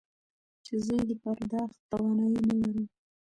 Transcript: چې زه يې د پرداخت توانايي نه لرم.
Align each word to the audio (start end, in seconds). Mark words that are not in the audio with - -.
چې 0.65 0.73
زه 0.85 0.93
يې 0.99 1.03
د 1.09 1.11
پرداخت 1.23 1.77
توانايي 1.91 2.41
نه 2.47 2.55
لرم. 2.61 2.85